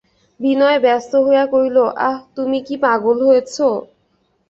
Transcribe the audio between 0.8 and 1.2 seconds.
ব্যস্ত